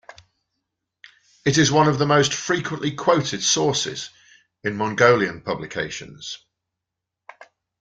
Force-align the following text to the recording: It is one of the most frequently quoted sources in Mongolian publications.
It 1.45 1.59
is 1.59 1.71
one 1.71 1.87
of 1.87 1.99
the 1.99 2.07
most 2.07 2.33
frequently 2.33 2.91
quoted 2.95 3.43
sources 3.43 4.09
in 4.63 4.75
Mongolian 4.75 5.41
publications. 5.41 6.43